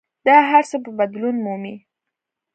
[0.25, 1.75] دا هر څه به بدلون مومي.